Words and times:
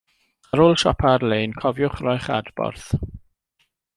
Ar 0.53 0.61
ôl 0.63 0.77
siopa 0.83 1.11
ar-lein, 1.17 1.53
cofiwch 1.59 2.01
roi'ch 2.07 2.31
adborth. 2.39 2.89